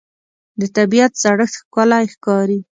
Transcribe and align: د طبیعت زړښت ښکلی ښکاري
د 0.59 0.61
طبیعت 0.77 1.11
زړښت 1.23 1.53
ښکلی 1.61 2.05
ښکاري 2.13 2.59